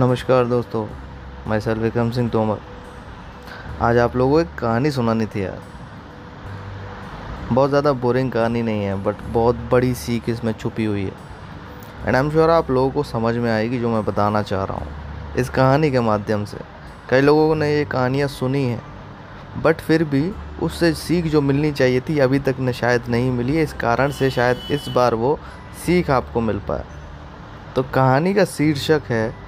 [0.00, 0.86] नमस्कार दोस्तों,
[1.48, 2.58] मैं सर विक्रम सिंह तोमर।
[3.80, 5.60] आज आप लोगों को एक कहानी सुनानी थी यार।
[7.52, 11.12] बहुत ज़्यादा बोरिंग कहानी नहीं है बट बहुत बड़ी सीख इसमें छुपी हुई है।
[12.06, 14.78] एंड आई एम श्योर आप लोगों को समझ में आएगी जो मैं बताना चाह रहा
[14.78, 16.58] हूँ इस कहानी के माध्यम से।
[17.10, 18.82] कई लोगों ने ये कहानियाँ सुनी हैं
[19.62, 20.30] बट फिर भी
[20.62, 24.10] उससे सीख जो मिलनी चाहिए थी, अभी तक ने शायद नहीं मिली है। इस कारण
[24.10, 25.38] से शायद इस बार वो
[25.86, 26.84] सीख आपको मिल पाए।
[27.76, 29.43] तो कहानी का शीर्षक है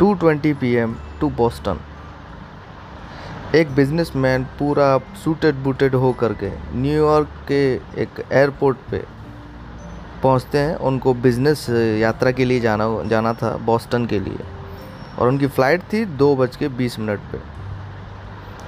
[0.00, 1.80] 2:20 पीएम टू बोस्टन।
[3.54, 4.86] एक बिजनेसमैन पूरा
[5.24, 7.62] सूटेड बूटेड हो करके न्यूयॉर्क के
[8.02, 9.02] एक एयरपोर्ट पे
[10.22, 11.68] पहुँचते हैं। उनको बिज़नेस
[12.00, 14.44] यात्रा के लिए जाना जाना था बॉस्टन के लिए।
[15.18, 17.38] और उनकी फ़्लाइट थी दो बज के बीस मिनट पे।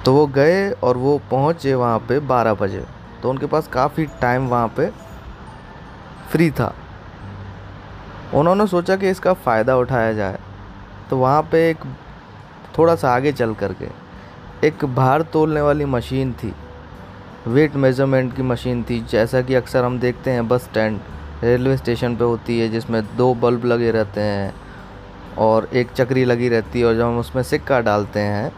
[0.05, 2.83] तो वो गए और वो पहुँचे वहाँ पे बारह बजे।
[3.23, 4.89] तो उनके पास काफ़ी टाइम वहाँ पे
[6.31, 6.73] फ्री था।
[8.33, 10.39] उन्होंने सोचा कि इसका फ़ायदा उठाया जाए।
[11.09, 11.83] तो वहाँ पे एक
[12.77, 13.87] थोड़ा सा आगे चल कर के
[14.67, 16.53] एक भार तोलने वाली मशीन थी।
[17.47, 20.99] वेट मेज़रमेंट की मशीन थी, जैसा कि अक्सर हम देखते हैं, बस स्टैंड
[21.43, 24.53] रेलवे स्टेशन पे होती है, जिसमें दो बल्ब लगे रहते हैं
[25.37, 28.51] और एक चक्री लगी रहती है और जब हम उसमें सिक्का डालते हैं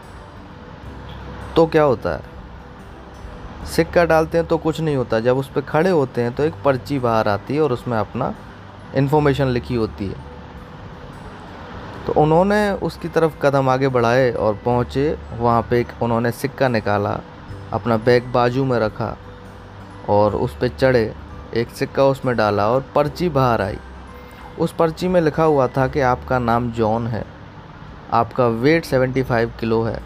[1.56, 2.22] तो क्या होता है?
[3.66, 6.54] सिक्का डालते हैं तो कुछ नहीं होता। जब उस पर खड़े होते हैं तो एक
[6.64, 8.34] पर्ची बाहर आती है और उसमें अपना
[8.96, 10.29] इन्फॉर्मेशन लिखी होती है।
[12.06, 17.20] तो उन्होंने उसकी तरफ़ कदम आगे बढ़ाए और पहुँचे। वहाँ पे एक उन्होंने सिक्का निकाला,
[17.72, 19.16] अपना बैग बाजू में रखा
[20.08, 21.12] और उस पर चढ़े,
[21.54, 23.78] एक सिक्का उसमें डाला और पर्ची बाहर आई।
[24.58, 27.24] उस पर्ची में लिखा हुआ था कि आपका नाम जॉन है,
[28.12, 29.98] आपका वेट सेवेंटी फाइव किलो है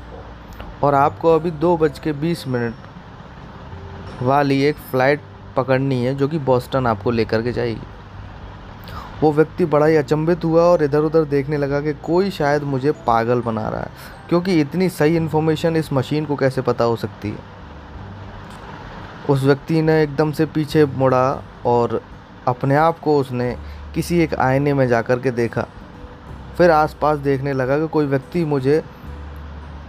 [0.83, 5.21] और आपको अभी दो बज के बीस मिनट वाली एक फ़्लाइट
[5.57, 7.87] पकड़नी है जो कि बॉस्टन आपको लेकर के जाएगी।
[9.23, 12.93] वो व्यक्ति बड़ा ही अचंभित हुआ और इधर उधर देखने लगा कि कोई शायद मुझे
[13.07, 13.91] पागल बना रहा है,
[14.29, 17.39] क्योंकि इतनी सही इन्फॉर्मेशन इस मशीन को कैसे पता हो सकती है?
[19.31, 22.01] उस व्यक्ति ने एकदम से पीछे मुड़ा और
[22.49, 23.57] अपने आप को उसने
[23.95, 25.67] किसी एक आईने में जा कर के देखा।
[26.59, 28.83] फिर आसपास देखने लगा कि कोई व्यक्ति मुझे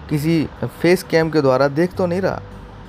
[0.10, 0.48] किसी
[0.82, 2.42] फेस कैम के द्वारा देख तो नहीं रहा,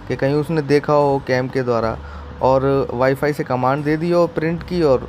[0.09, 1.97] कि कहीं उसने देखा हो कैम के द्वारा
[2.43, 5.09] और वाईफाई से कमांड दे दी और प्रिंट की और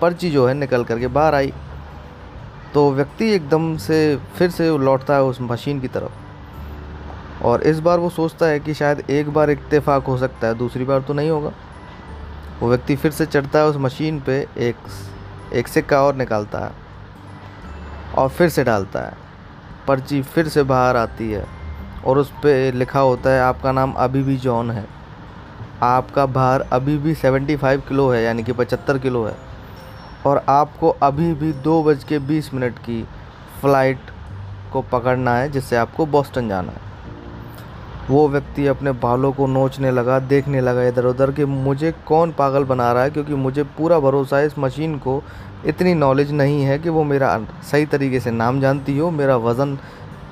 [0.00, 1.52] पर्ची जो है निकल करके बाहर आई।
[2.74, 7.98] तो व्यक्ति एकदम से फिर से लौटता है उस मशीन की तरफ़। और इस बार
[7.98, 11.30] वो सोचता है कि शायद एक बार इत्तेफाक हो सकता है, दूसरी बार तो नहीं
[11.30, 11.52] होगा।
[12.60, 14.76] वो व्यक्ति फिर से चढ़ता है उस मशीन पे, एक
[15.52, 16.72] एक सिक्का और निकालता है
[18.16, 19.16] और फिर से डालता है।
[19.88, 21.46] पर्ची फिर से बाहर आती है
[22.06, 24.86] और उस पर लिखा होता है, आपका नाम अभी भी जॉन है।
[25.82, 29.47] आपका भार अभी भी सेवेंटी फाइव किलो है, यानी कि पचहत्तर किलो है।
[30.28, 33.02] और आपको अभी भी दो बज के बीस मिनट की
[33.60, 34.10] फ़्लाइट
[34.72, 36.86] को पकड़ना है, जिससे आपको बॉस्टन जाना है।
[38.08, 42.64] वो व्यक्ति अपने बालों को नोचने लगा, देखने लगा इधर उधर कि मुझे कौन पागल
[42.64, 45.22] बना रहा है, क्योंकि मुझे पूरा भरोसा है इस मशीन को
[45.66, 47.38] इतनी नॉलेज नहीं है कि वो मेरा
[47.70, 49.76] सही तरीके से नाम जानती हो, मेरा वज़न।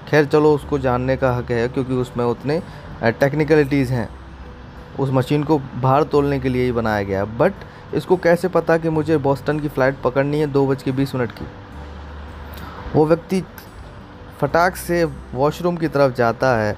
[0.09, 2.61] खैर, चलो उसको जानने का हक है, क्योंकि उसमें उतने
[3.03, 4.09] टेक्निकलिटीज़ हैं।
[4.99, 7.53] उस मशीन को भार तोलने के लिए ही बनाया गया बट
[7.95, 11.33] इसको कैसे पता कि मुझे बॉस्टन की फ़्लाइट पकड़नी है दो बज के बीस मिनट
[11.33, 11.47] की?
[12.95, 13.43] वो व्यक्ति
[14.41, 15.05] फटाक से
[15.35, 16.77] वॉशरूम की तरफ़ जाता है।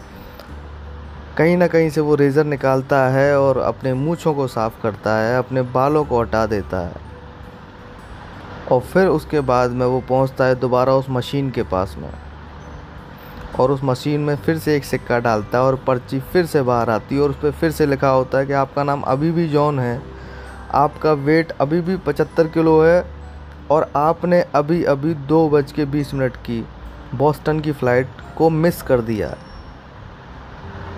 [1.38, 5.38] कहीं ना कहीं से वो रेज़र निकालता है और अपने मूछों को साफ़ करता है,
[5.38, 7.06] अपने बालों को हटा देता है।
[8.72, 12.10] और फिर उसके बाद में वो पहुँचता है दोबारा उस मशीन के पास में।
[13.60, 16.90] और उस मशीन में फिर से एक सिक्का डालता है और पर्ची फिर से बाहर
[16.90, 19.48] आती है और उस पर फिर से लिखा होता है कि आपका नाम अभी भी
[19.48, 20.17] जॉन है।
[20.74, 23.04] आपका वेट अभी भी पचहत्तर किलो है
[23.70, 26.64] और आपने अभी अभी दो बज के बीस मिनट की
[27.14, 29.34] बॉस्टन की फ़्लाइट को मिस कर दिया।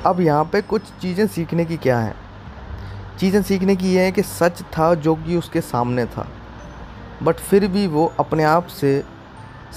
[0.06, 2.14] अब यहाँ पे कुछ चीज़ें सीखने की क्या हैं?
[3.18, 6.26] चीज़ें सीखने की यह है कि सच था जो कि उसके सामने था।
[7.22, 9.02] बट फिर भी वो अपने आप से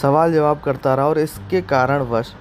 [0.02, 2.34] सवाल जवाब करता रहा और इसके कारणवश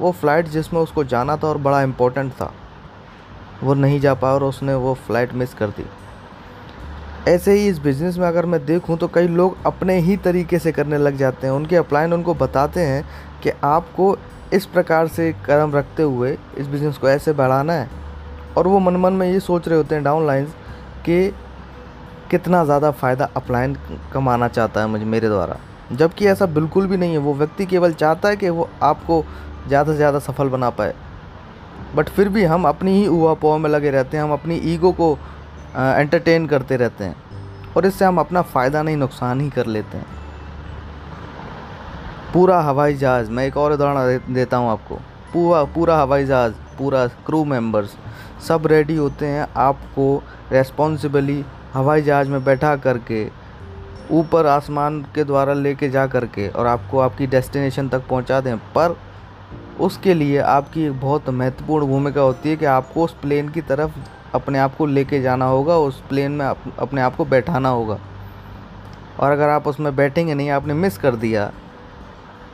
[0.00, 2.52] वो फ़्लाइट जिसमें उसको जाना था और बड़ा इम्पोर्टेंट था,
[3.62, 5.84] वो नहीं जा पाया और उसने वो फ़्लाइट मिस कर दी।
[7.28, 10.72] ऐसे ही इस बिज़नेस में अगर मैं देखूँ तो कई लोग अपने ही तरीके से
[10.72, 13.04] करने लग जाते हैं। उनके अपलाइन उनको बताते हैं
[13.42, 14.16] कि आपको
[14.54, 17.88] इस प्रकार से कदम रखते हुए इस बिज़नेस को ऐसे बढ़ाना है।
[18.56, 20.50] और वो मन मन में ये सोच रहे होते हैं डाउन लाइन्स
[21.06, 21.28] कि
[22.30, 23.76] कितना ज़्यादा फ़ायदा अपलाइन
[24.12, 25.56] कमाना चाहता है मुझे, मेरे द्वारा।
[25.92, 29.24] जबकि ऐसा बिल्कुल भी नहीं है। वो व्यक्ति केवल चाहता है कि वो आपको
[29.68, 30.94] ज़्यादा से ज़्यादा सफल बना पाए।
[31.96, 34.92] बट फिर भी हम अपनी ही उवा पाव में लगे रहते हैं। हम अपनी ईगो
[34.92, 35.16] को
[35.76, 37.16] एंटरटेन करते रहते हैं।
[37.76, 40.06] और इससे हम अपना फ़ायदा नहीं, नुकसान ही कर लेते हैं।
[42.34, 44.94] पूरा हवाई जहाज़, मैं एक और उदाहरण देता हूँ आपको।
[45.32, 47.96] पूरा पूरा हवाई जहाज़, पूरा क्रू मेंबर्स
[48.48, 51.44] सब रेडी होते हैं आपको रेस्पॉन्सिबली
[51.74, 53.26] हवाई जहाज़ में बैठा करके,
[54.10, 58.96] ऊपर आसमान के द्वारा लेके जा करके और आपको आपकी डेस्टिनेशन तक पहुँचा दें। पर
[59.80, 63.98] उसके लिए आपकी एक बहुत महत्वपूर्ण भूमिका होती है कि आपको उस प्लेन की तरफ़
[64.36, 67.98] अपने आप को लेके जाना होगा, उस प्लेन में अपने आप को बैठाना होगा।
[69.20, 71.50] और अगर आप उसमें बैठेंगे नहीं, आपने मिस कर दिया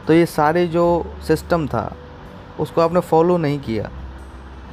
[0.06, 0.84] तो ये सारे जो
[1.26, 1.92] सिस्टम था,
[2.60, 3.90] उसको आपने फॉलो नहीं किया।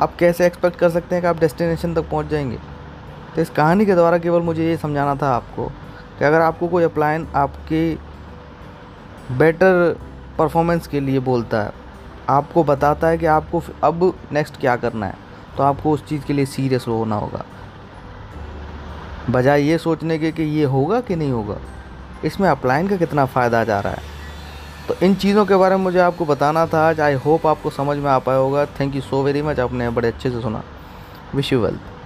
[0.01, 2.57] आप कैसे एक्सपेक्ट कर सकते हैं कि आप डेस्टिनेशन तक पहुँच जाएँगे?
[3.35, 5.65] तो इस कहानी के द्वारा केवल मुझे ये समझाना था आपको
[6.19, 7.99] कि अगर आपको कोई अप्लायन आपकी
[9.31, 9.97] बेटर
[10.37, 11.71] परफॉर्मेंस के लिए बोलता है,
[12.29, 16.33] आपको बताता है कि आपको अब नेक्स्ट क्या करना है। तो आपको उस चीज़ के
[16.33, 17.43] लिए सीरियस होना होगा।
[19.29, 21.57] बजाय ये सोचने के कि ये होगा कि नहीं होगा,
[22.25, 24.17] इसमें अप्लाइन का कितना फ़ायदा जा रहा है।
[24.87, 27.97] तो इन चीज़ों के बारे में मुझे आपको बताना था आज। आई होप आपको समझ
[27.97, 30.63] में आ पाया होगा। Thank you so very much आपने बड़े अच्छे से सुना।
[31.35, 31.98] Wish you wealth